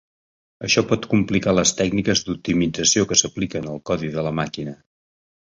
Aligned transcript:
Això 0.67 0.83
pot 0.91 1.03
complicar 1.11 1.53
les 1.57 1.73
tècniques 1.81 2.23
d'optimització 2.31 3.07
que 3.13 3.19
s'apliquen 3.23 3.71
al 3.75 3.79
codi 3.93 4.11
de 4.19 4.27
la 4.31 4.35
màquina. 4.43 4.77